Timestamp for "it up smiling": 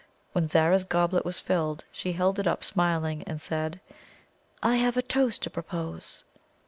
2.39-3.21